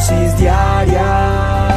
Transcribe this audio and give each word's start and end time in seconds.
dosis 0.00 0.36
diaria. 0.38 1.68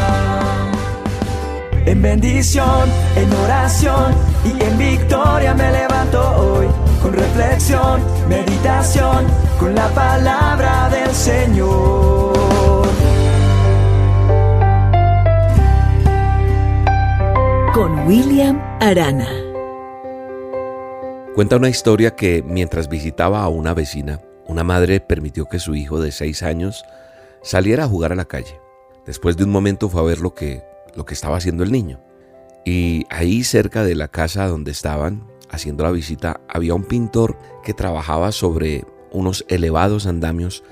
En 1.85 2.01
bendición, 2.01 2.90
en 3.16 3.33
oración 3.33 4.14
y 4.46 4.64
en 4.64 4.77
victoria 4.77 5.53
me 5.53 5.72
levanto 5.72 6.22
hoy. 6.38 6.67
Con 7.01 7.14
reflexión, 7.14 8.02
meditación, 8.30 9.25
con 9.59 9.75
la 9.75 9.89
palabra 9.89 10.89
del 10.89 11.14
Señor. 11.14 12.88
Con 17.73 18.07
William 18.07 18.61
Arana. 18.79 19.27
Cuenta 21.35 21.57
una 21.57 21.67
historia 21.67 22.15
que 22.15 22.43
mientras 22.43 22.87
visitaba 22.87 23.41
a 23.41 23.49
una 23.49 23.73
vecina, 23.73 24.21
una 24.47 24.63
madre 24.63 25.01
permitió 25.01 25.45
que 25.45 25.59
su 25.59 25.75
hijo 25.75 25.99
de 25.99 26.11
seis 26.11 26.43
años 26.43 26.85
saliera 27.43 27.83
a 27.83 27.88
jugar 27.88 28.11
a 28.11 28.15
la 28.15 28.25
calle. 28.25 28.60
Después 29.06 29.38
de 29.38 29.43
un 29.43 29.51
momento 29.51 29.89
fue 29.89 30.01
a 30.01 30.06
ver 30.06 30.20
lo 30.20 30.34
que, 30.34 30.64
lo 30.96 31.06
que 31.06 31.14
estaba 31.14 31.38
haciendo 31.38 31.64
el 31.64 31.71
niño. 31.71 32.02
Y 32.66 33.06
ahí 33.10 33.44
cerca 33.44 33.84
de 33.84 33.96
la 33.96 34.08
casa 34.08 34.48
donde 34.48 34.72
estaban 34.72 35.28
haciendo 35.50 35.84
la 35.84 35.92
visita 35.92 36.42
había 36.48 36.74
un 36.74 36.86
pintor 36.86 37.38
que 37.64 37.74
trabajaba 37.74 38.32
sobre 38.32 38.86
unos 39.12 39.46
elevados 39.50 40.08
andamios 40.08 40.64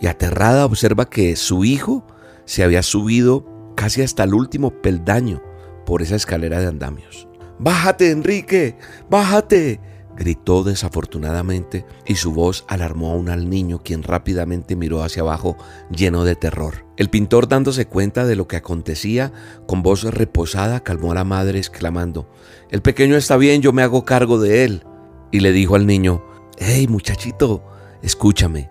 y 0.00 0.08
aterrada 0.08 0.66
observa 0.66 1.08
que 1.08 1.36
su 1.36 1.64
hijo 1.64 2.06
se 2.44 2.62
había 2.62 2.82
subido 2.82 3.46
casi 3.76 4.02
hasta 4.02 4.24
el 4.24 4.34
último 4.34 4.70
peldaño 4.82 5.42
por 5.86 6.02
esa 6.02 6.16
escalera 6.16 6.60
de 6.60 6.66
andamios. 6.66 7.28
Bájate, 7.58 8.10
Enrique, 8.10 8.76
bájate, 9.08 9.80
gritó 10.16 10.64
desafortunadamente 10.64 11.84
y 12.06 12.16
su 12.16 12.32
voz 12.32 12.64
alarmó 12.68 13.12
aún 13.12 13.28
al 13.28 13.48
niño 13.48 13.82
quien 13.84 14.02
rápidamente 14.02 14.74
miró 14.74 15.02
hacia 15.02 15.22
abajo 15.22 15.56
lleno 15.90 16.24
de 16.24 16.34
terror. 16.34 16.86
El 16.96 17.10
pintor 17.10 17.48
dándose 17.48 17.86
cuenta 17.86 18.24
de 18.24 18.36
lo 18.36 18.48
que 18.48 18.56
acontecía, 18.56 19.32
con 19.66 19.82
voz 19.82 20.02
reposada 20.04 20.80
calmó 20.80 21.12
a 21.12 21.16
la 21.16 21.24
madre 21.24 21.58
exclamando, 21.58 22.28
El 22.70 22.82
pequeño 22.82 23.16
está 23.16 23.36
bien, 23.36 23.62
yo 23.62 23.72
me 23.72 23.82
hago 23.82 24.04
cargo 24.04 24.40
de 24.40 24.64
él. 24.64 24.84
Y 25.30 25.40
le 25.40 25.52
dijo 25.52 25.76
al 25.76 25.86
niño, 25.86 26.24
Hey 26.58 26.88
muchachito, 26.88 27.62
escúchame, 28.02 28.70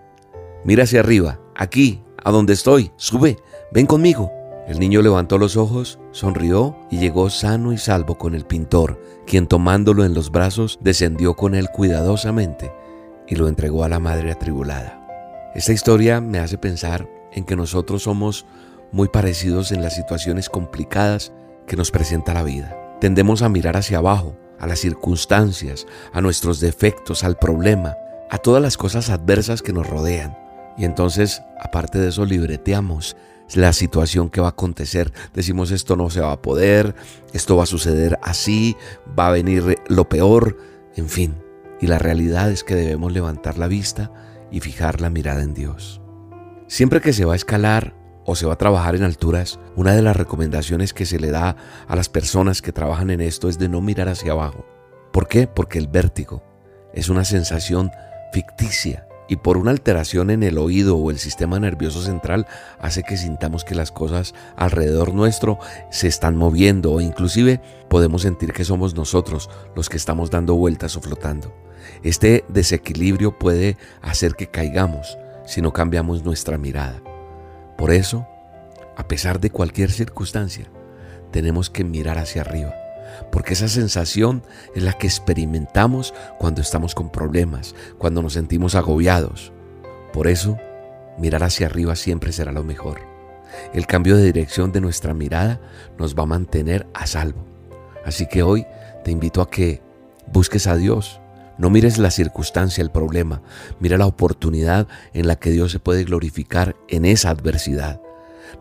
mira 0.64 0.82
hacia 0.84 1.00
arriba, 1.00 1.40
aquí, 1.54 2.02
a 2.22 2.32
donde 2.32 2.54
estoy, 2.54 2.90
sube, 2.96 3.38
ven 3.72 3.86
conmigo. 3.86 4.35
El 4.66 4.80
niño 4.80 5.00
levantó 5.00 5.38
los 5.38 5.56
ojos, 5.56 6.00
sonrió 6.10 6.76
y 6.90 6.98
llegó 6.98 7.30
sano 7.30 7.72
y 7.72 7.78
salvo 7.78 8.18
con 8.18 8.34
el 8.34 8.44
pintor, 8.44 9.00
quien 9.24 9.46
tomándolo 9.46 10.04
en 10.04 10.12
los 10.12 10.32
brazos 10.32 10.80
descendió 10.82 11.34
con 11.34 11.54
él 11.54 11.68
cuidadosamente 11.70 12.72
y 13.28 13.36
lo 13.36 13.46
entregó 13.46 13.84
a 13.84 13.88
la 13.88 14.00
madre 14.00 14.32
atribulada. 14.32 15.06
Esta 15.54 15.72
historia 15.72 16.20
me 16.20 16.40
hace 16.40 16.58
pensar 16.58 17.08
en 17.32 17.44
que 17.44 17.54
nosotros 17.54 18.02
somos 18.02 18.44
muy 18.90 19.08
parecidos 19.08 19.70
en 19.70 19.82
las 19.82 19.94
situaciones 19.94 20.48
complicadas 20.48 21.32
que 21.66 21.76
nos 21.76 21.92
presenta 21.92 22.34
la 22.34 22.42
vida. 22.42 22.76
Tendemos 23.00 23.42
a 23.42 23.48
mirar 23.48 23.76
hacia 23.76 23.98
abajo, 23.98 24.36
a 24.58 24.66
las 24.66 24.80
circunstancias, 24.80 25.86
a 26.12 26.20
nuestros 26.20 26.58
defectos, 26.58 27.22
al 27.22 27.36
problema, 27.36 27.94
a 28.30 28.38
todas 28.38 28.62
las 28.62 28.76
cosas 28.76 29.10
adversas 29.10 29.62
que 29.62 29.72
nos 29.72 29.88
rodean. 29.88 30.36
Y 30.76 30.84
entonces, 30.84 31.42
aparte 31.60 31.98
de 31.98 32.08
eso, 32.08 32.24
libreteamos 32.24 33.16
la 33.54 33.72
situación 33.72 34.28
que 34.28 34.40
va 34.40 34.48
a 34.48 34.50
acontecer. 34.50 35.12
Decimos 35.34 35.70
esto 35.70 35.96
no 35.96 36.10
se 36.10 36.20
va 36.20 36.32
a 36.32 36.42
poder, 36.42 36.94
esto 37.32 37.56
va 37.56 37.64
a 37.64 37.66
suceder 37.66 38.18
así, 38.22 38.76
va 39.18 39.28
a 39.28 39.32
venir 39.32 39.78
lo 39.88 40.08
peor, 40.08 40.58
en 40.96 41.08
fin. 41.08 41.36
Y 41.80 41.86
la 41.86 41.98
realidad 41.98 42.50
es 42.50 42.64
que 42.64 42.74
debemos 42.74 43.12
levantar 43.12 43.58
la 43.58 43.68
vista 43.68 44.10
y 44.50 44.60
fijar 44.60 45.00
la 45.00 45.10
mirada 45.10 45.42
en 45.42 45.54
Dios. 45.54 46.00
Siempre 46.66 47.00
que 47.00 47.12
se 47.12 47.24
va 47.24 47.34
a 47.34 47.36
escalar 47.36 47.94
o 48.24 48.34
se 48.34 48.46
va 48.46 48.54
a 48.54 48.58
trabajar 48.58 48.96
en 48.96 49.04
alturas, 49.04 49.60
una 49.76 49.94
de 49.94 50.02
las 50.02 50.16
recomendaciones 50.16 50.92
que 50.92 51.06
se 51.06 51.20
le 51.20 51.30
da 51.30 51.56
a 51.86 51.94
las 51.96 52.08
personas 52.08 52.60
que 52.60 52.72
trabajan 52.72 53.10
en 53.10 53.20
esto 53.20 53.48
es 53.48 53.58
de 53.58 53.68
no 53.68 53.80
mirar 53.80 54.08
hacia 54.08 54.32
abajo. 54.32 54.66
¿Por 55.12 55.28
qué? 55.28 55.46
Porque 55.46 55.78
el 55.78 55.86
vértigo 55.86 56.42
es 56.92 57.08
una 57.08 57.24
sensación 57.24 57.90
ficticia 58.32 59.05
y 59.28 59.36
por 59.36 59.56
una 59.56 59.70
alteración 59.70 60.30
en 60.30 60.42
el 60.42 60.58
oído 60.58 60.96
o 60.96 61.10
el 61.10 61.18
sistema 61.18 61.58
nervioso 61.58 62.02
central 62.02 62.46
hace 62.78 63.02
que 63.02 63.16
sintamos 63.16 63.64
que 63.64 63.74
las 63.74 63.92
cosas 63.92 64.34
alrededor 64.56 65.14
nuestro 65.14 65.58
se 65.90 66.08
están 66.08 66.36
moviendo 66.36 66.92
o 66.92 67.00
inclusive 67.00 67.60
podemos 67.88 68.22
sentir 68.22 68.52
que 68.52 68.64
somos 68.64 68.94
nosotros 68.94 69.50
los 69.74 69.88
que 69.88 69.96
estamos 69.96 70.30
dando 70.30 70.54
vueltas 70.54 70.96
o 70.96 71.00
flotando. 71.00 71.54
Este 72.02 72.44
desequilibrio 72.48 73.38
puede 73.38 73.76
hacer 74.02 74.34
que 74.34 74.48
caigamos 74.48 75.18
si 75.46 75.62
no 75.62 75.72
cambiamos 75.72 76.24
nuestra 76.24 76.58
mirada. 76.58 77.00
Por 77.76 77.92
eso, 77.92 78.26
a 78.96 79.06
pesar 79.06 79.40
de 79.40 79.50
cualquier 79.50 79.90
circunstancia, 79.90 80.66
tenemos 81.30 81.70
que 81.70 81.84
mirar 81.84 82.18
hacia 82.18 82.42
arriba 82.42 82.85
porque 83.30 83.54
esa 83.54 83.68
sensación 83.68 84.42
es 84.74 84.82
la 84.82 84.92
que 84.92 85.06
experimentamos 85.06 86.14
cuando 86.38 86.60
estamos 86.60 86.94
con 86.94 87.10
problemas, 87.10 87.74
cuando 87.98 88.22
nos 88.22 88.34
sentimos 88.34 88.74
agobiados. 88.74 89.52
Por 90.12 90.28
eso, 90.28 90.58
mirar 91.18 91.42
hacia 91.42 91.66
arriba 91.66 91.96
siempre 91.96 92.32
será 92.32 92.52
lo 92.52 92.64
mejor. 92.64 93.00
El 93.72 93.86
cambio 93.86 94.16
de 94.16 94.24
dirección 94.24 94.72
de 94.72 94.80
nuestra 94.80 95.14
mirada 95.14 95.60
nos 95.98 96.14
va 96.14 96.24
a 96.24 96.26
mantener 96.26 96.86
a 96.94 97.06
salvo. 97.06 97.46
Así 98.04 98.26
que 98.26 98.42
hoy 98.42 98.66
te 99.04 99.10
invito 99.10 99.40
a 99.40 99.50
que 99.50 99.82
busques 100.32 100.66
a 100.66 100.76
Dios. 100.76 101.20
No 101.58 101.70
mires 101.70 101.98
la 101.98 102.10
circunstancia, 102.10 102.82
el 102.82 102.90
problema, 102.90 103.40
mira 103.80 103.96
la 103.96 104.06
oportunidad 104.06 104.88
en 105.14 105.26
la 105.26 105.36
que 105.36 105.50
Dios 105.50 105.72
se 105.72 105.80
puede 105.80 106.04
glorificar 106.04 106.76
en 106.88 107.06
esa 107.06 107.30
adversidad. 107.30 108.00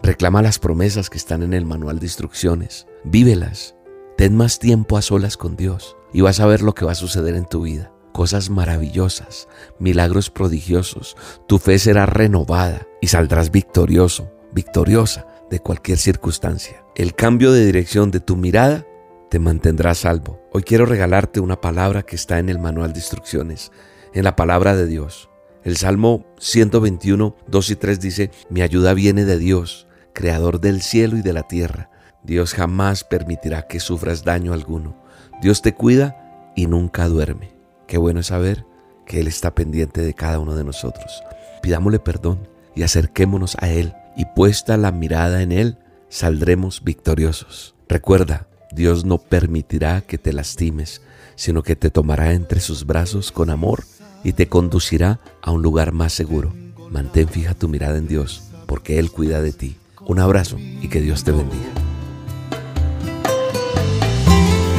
Reclama 0.01 0.41
las 0.41 0.59
promesas 0.59 1.09
que 1.09 1.17
están 1.17 1.43
en 1.43 1.53
el 1.53 1.65
manual 1.65 1.99
de 1.99 2.05
instrucciones, 2.05 2.87
vívelas 3.03 3.74
Ten 4.17 4.33
más 4.33 4.59
tiempo 4.59 4.97
a 4.97 5.01
solas 5.01 5.35
con 5.35 5.57
Dios 5.57 5.97
y 6.13 6.21
vas 6.21 6.39
a 6.39 6.45
ver 6.45 6.61
lo 6.61 6.73
que 6.73 6.85
va 6.85 6.93
a 6.93 6.95
suceder 6.95 7.35
en 7.35 7.45
tu 7.45 7.63
vida. 7.63 7.91
Cosas 8.13 8.49
maravillosas, 8.49 9.49
milagros 9.77 10.29
prodigiosos. 10.29 11.17
Tu 11.47 11.57
fe 11.57 11.77
será 11.79 12.05
renovada 12.05 12.87
y 13.01 13.07
saldrás 13.07 13.51
victorioso, 13.51 14.31
victoriosa 14.53 15.27
de 15.51 15.59
cualquier 15.59 15.97
circunstancia. 15.97 16.85
El 16.95 17.13
cambio 17.13 17.51
de 17.51 17.65
dirección 17.65 18.09
de 18.09 18.21
tu 18.21 18.37
mirada 18.37 18.85
te 19.29 19.39
mantendrá 19.39 19.93
salvo. 19.95 20.39
Hoy 20.53 20.63
quiero 20.63 20.85
regalarte 20.85 21.41
una 21.41 21.59
palabra 21.59 22.03
que 22.03 22.15
está 22.15 22.39
en 22.39 22.47
el 22.47 22.57
manual 22.57 22.93
de 22.93 22.99
instrucciones, 22.99 23.73
en 24.13 24.23
la 24.23 24.37
palabra 24.37 24.77
de 24.77 24.87
Dios. 24.87 25.29
El 25.65 25.75
Salmo 25.75 26.25
121, 26.39 27.35
2 27.47 27.69
y 27.69 27.75
3 27.75 27.99
dice, 27.99 28.31
mi 28.49 28.61
ayuda 28.61 28.93
viene 28.93 29.25
de 29.25 29.37
Dios, 29.37 29.87
creador 30.13 30.61
del 30.61 30.81
cielo 30.81 31.17
y 31.17 31.21
de 31.21 31.33
la 31.33 31.43
tierra. 31.43 31.89
Dios 32.25 32.53
jamás 32.53 33.03
permitirá 33.03 33.67
que 33.67 33.79
sufras 33.79 34.23
daño 34.23 34.53
alguno. 34.53 34.95
Dios 35.41 35.61
te 35.61 35.73
cuida 35.73 36.51
y 36.55 36.65
nunca 36.65 37.07
duerme. 37.07 37.53
Qué 37.87 37.97
bueno 37.97 38.23
saber 38.23 38.65
que 39.05 39.19
Él 39.19 39.27
está 39.27 39.53
pendiente 39.53 40.01
de 40.01 40.13
cada 40.13 40.39
uno 40.39 40.55
de 40.55 40.63
nosotros. 40.63 41.23
Pidámosle 41.61 41.99
perdón 41.99 42.47
y 42.75 42.83
acerquémonos 42.83 43.55
a 43.59 43.69
Él 43.69 43.93
y 44.15 44.25
puesta 44.25 44.77
la 44.77 44.91
mirada 44.91 45.41
en 45.43 45.51
Él, 45.51 45.77
saldremos 46.09 46.83
victoriosos. 46.83 47.75
Recuerda, 47.87 48.47
Dios 48.71 49.05
no 49.05 49.19
permitirá 49.19 50.01
que 50.01 50.17
te 50.17 50.33
lastimes, 50.33 51.01
sino 51.35 51.61
que 51.61 51.75
te 51.75 51.91
tomará 51.91 52.33
entre 52.33 52.59
sus 52.59 52.85
brazos 52.85 53.31
con 53.31 53.49
amor 53.49 53.83
y 54.23 54.33
te 54.33 54.47
conducirá 54.47 55.19
a 55.41 55.51
un 55.51 55.61
lugar 55.61 55.91
más 55.91 56.13
seguro. 56.13 56.53
Mantén 56.89 57.27
fija 57.27 57.53
tu 57.53 57.67
mirada 57.67 57.97
en 57.97 58.07
Dios, 58.07 58.49
porque 58.65 58.97
Él 58.97 59.11
cuida 59.11 59.41
de 59.41 59.53
ti. 59.53 59.77
Un 60.07 60.19
abrazo 60.19 60.57
y 60.57 60.87
que 60.87 61.01
Dios 61.01 61.23
te 61.23 61.31
bendiga. 61.31 61.94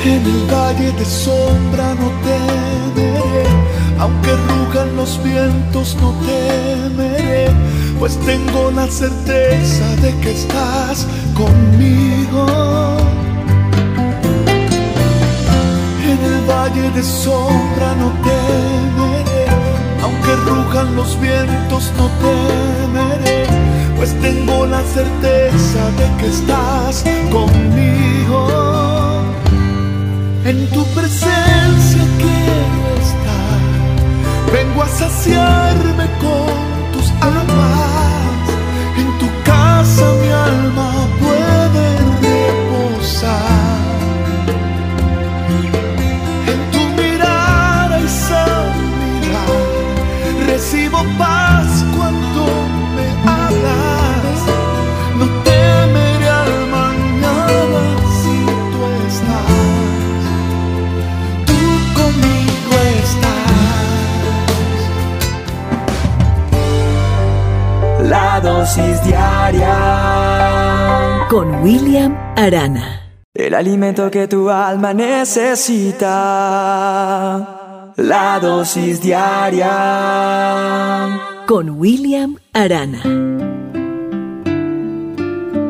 En 0.06 0.24
el 0.24 0.46
valle 0.46 0.92
de 0.92 1.04
sombra 1.04 1.92
no 2.00 2.08
temeré, 2.22 3.42
aunque 3.98 4.30
rujan 4.50 4.94
los 4.94 5.20
vientos 5.24 5.96
no 6.00 6.14
temeré, 6.24 7.50
pues 7.98 8.16
tengo 8.18 8.70
la 8.70 8.86
certeza 8.86 9.84
de 10.02 10.14
que 10.20 10.30
estás 10.30 11.08
conmigo. 11.34 12.46
En 16.10 16.18
el 16.30 16.40
valle 16.48 16.88
de 16.92 17.02
sombra 17.02 17.88
no 18.00 18.08
temeré, 18.30 19.46
aunque 20.04 20.32
rujan 20.48 20.94
los 20.94 21.20
vientos 21.20 21.90
no 21.98 22.06
temeré, 22.22 23.44
pues 23.96 24.14
tengo 24.20 24.66
la 24.66 24.82
certeza 24.84 25.82
de 25.98 26.06
que 26.18 26.26
estás 26.28 27.04
conmigo. 27.32 28.75
En 30.46 30.64
tu 30.68 30.84
presencia 30.94 32.02
quiero 32.18 32.82
estar. 33.02 34.52
Vengo 34.52 34.80
a 34.80 34.86
saciarme 34.86 36.06
con 36.20 36.92
tus 36.92 37.10
almas. 37.20 38.50
En 38.96 39.18
tu 39.18 39.26
casa 39.42 40.15
Arana. 72.46 73.02
El 73.34 73.54
alimento 73.54 74.08
que 74.08 74.28
tu 74.28 74.48
alma 74.48 74.94
necesita. 74.94 76.04
La 77.96 78.38
dosis 78.40 79.02
diaria 79.02 79.72
con 81.44 81.70
William 81.70 82.36
Arana. 82.52 83.02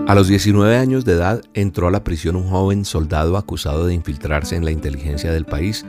A 0.06 0.14
los 0.14 0.28
19 0.28 0.76
años 0.76 1.06
de 1.06 1.12
edad 1.14 1.40
entró 1.55 1.88
a 1.88 1.90
la 1.90 2.05
prisión 2.05 2.37
un 2.37 2.50
joven 2.50 2.84
soldado 2.84 3.38
acusado 3.38 3.87
de 3.87 3.94
infiltrarse 3.94 4.55
en 4.55 4.67
la 4.67 4.70
inteligencia 4.70 5.32
del 5.32 5.46
país 5.46 5.87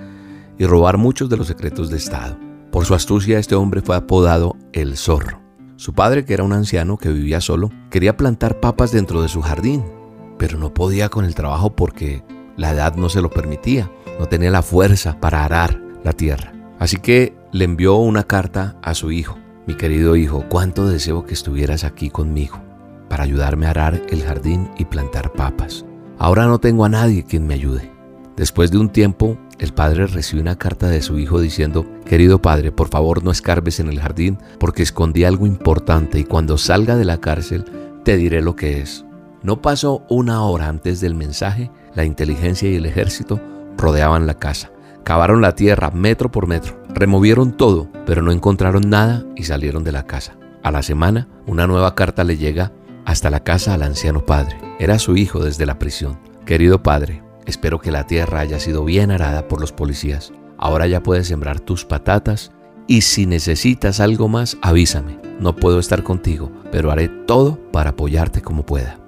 y 0.57 0.65
robar 0.65 0.97
muchos 0.97 1.27
de 1.29 1.35
los 1.35 1.47
secretos 1.47 1.89
de 1.89 1.97
Estado. 1.97 2.39
Por 2.71 2.85
su 2.85 2.95
astucia 2.95 3.39
este 3.39 3.55
hombre 3.55 3.81
fue 3.81 3.97
apodado 3.97 4.55
el 4.71 4.95
zorro. 4.95 5.41
Su 5.75 5.93
padre, 5.93 6.23
que 6.23 6.33
era 6.33 6.45
un 6.45 6.53
anciano 6.53 6.95
que 6.97 7.09
vivía 7.09 7.41
solo, 7.41 7.71
quería 7.91 8.15
plantar 8.15 8.61
papas 8.61 8.93
dentro 8.93 9.21
de 9.21 9.27
su 9.27 9.41
jardín, 9.41 9.83
pero 10.37 10.57
no 10.57 10.73
podía 10.73 11.09
con 11.09 11.25
el 11.25 11.35
trabajo 11.35 11.75
porque 11.75 12.23
la 12.55 12.71
edad 12.71 12.95
no 12.95 13.09
se 13.09 13.21
lo 13.21 13.29
permitía, 13.29 13.91
no 14.19 14.27
tenía 14.27 14.51
la 14.51 14.61
fuerza 14.61 15.19
para 15.19 15.43
arar 15.43 15.81
la 16.03 16.13
tierra. 16.13 16.53
Así 16.79 16.97
que 16.97 17.35
le 17.51 17.65
envió 17.65 17.95
una 17.95 18.23
carta 18.23 18.77
a 18.81 18.93
su 18.93 19.11
hijo. 19.11 19.37
Mi 19.65 19.75
querido 19.75 20.15
hijo, 20.15 20.45
cuánto 20.49 20.87
deseo 20.87 21.25
que 21.25 21.33
estuvieras 21.33 21.83
aquí 21.83 22.09
conmigo 22.09 22.61
para 23.09 23.23
ayudarme 23.23 23.67
a 23.67 23.71
arar 23.71 24.01
el 24.09 24.23
jardín 24.23 24.69
y 24.77 24.85
plantar 24.85 25.33
papas. 25.33 25.85
Ahora 26.19 26.45
no 26.45 26.59
tengo 26.59 26.85
a 26.85 26.89
nadie 26.89 27.23
quien 27.23 27.47
me 27.47 27.53
ayude. 27.53 27.91
Después 28.35 28.69
de 28.71 28.77
un 28.77 28.89
tiempo, 28.89 29.37
el 29.59 29.73
padre 29.73 30.05
recibe 30.07 30.41
una 30.41 30.57
carta 30.57 30.87
de 30.87 31.01
su 31.01 31.17
hijo 31.17 31.41
diciendo, 31.41 31.85
Querido 32.05 32.41
padre, 32.41 32.71
por 32.71 32.89
favor 32.89 33.23
no 33.23 33.31
escarbes 33.31 33.79
en 33.79 33.87
el 33.87 33.99
jardín 33.99 34.37
porque 34.59 34.83
escondí 34.83 35.23
algo 35.23 35.47
importante 35.47 36.19
y 36.19 36.23
cuando 36.23 36.57
salga 36.57 36.95
de 36.95 37.05
la 37.05 37.17
cárcel 37.17 37.65
te 38.03 38.17
diré 38.17 38.41
lo 38.41 38.55
que 38.55 38.79
es. 38.81 39.06
No 39.43 39.61
pasó 39.61 40.03
una 40.09 40.43
hora 40.43 40.67
antes 40.67 40.99
del 40.99 41.15
mensaje, 41.15 41.71
la 41.93 42.05
inteligencia 42.05 42.69
y 42.69 42.75
el 42.75 42.85
ejército 42.85 43.39
rodeaban 43.77 44.27
la 44.27 44.35
casa. 44.35 44.71
Cavaron 45.03 45.41
la 45.41 45.55
tierra 45.55 45.91
metro 45.91 46.31
por 46.31 46.47
metro, 46.47 46.77
removieron 46.89 47.55
todo, 47.55 47.87
pero 48.05 48.21
no 48.21 48.31
encontraron 48.31 48.89
nada 48.89 49.23
y 49.35 49.43
salieron 49.43 49.83
de 49.83 49.91
la 49.91 50.03
casa. 50.03 50.37
A 50.63 50.71
la 50.71 50.83
semana, 50.83 51.29
una 51.45 51.65
nueva 51.65 51.95
carta 51.95 52.23
le 52.23 52.37
llega 52.37 52.73
hasta 53.05 53.29
la 53.29 53.41
casa 53.41 53.73
al 53.73 53.83
anciano 53.83 54.25
padre. 54.25 54.59
Era 54.79 54.99
su 54.99 55.15
hijo 55.15 55.39
desde 55.39 55.65
la 55.65 55.79
prisión. 55.79 56.19
Querido 56.45 56.83
padre, 56.83 57.23
espero 57.45 57.79
que 57.79 57.91
la 57.91 58.05
tierra 58.05 58.41
haya 58.41 58.59
sido 58.59 58.83
bien 58.83 59.11
arada 59.11 59.47
por 59.47 59.61
los 59.61 59.71
policías. 59.71 60.33
Ahora 60.57 60.87
ya 60.87 61.03
puedes 61.03 61.27
sembrar 61.27 61.61
tus 61.61 61.85
patatas 61.85 62.51
y 62.85 63.01
si 63.01 63.25
necesitas 63.25 63.99
algo 63.99 64.27
más, 64.27 64.57
avísame. 64.61 65.19
No 65.39 65.55
puedo 65.55 65.79
estar 65.79 66.03
contigo, 66.03 66.51
pero 66.71 66.91
haré 66.91 67.07
todo 67.07 67.59
para 67.71 67.91
apoyarte 67.91 68.41
como 68.41 68.65
pueda. 68.65 68.99